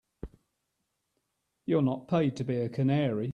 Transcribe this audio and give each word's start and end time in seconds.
You're 1.65 1.81
not 1.83 2.07
paid 2.07 2.35
to 2.37 2.43
be 2.43 2.57
a 2.57 2.69
canary. 2.69 3.29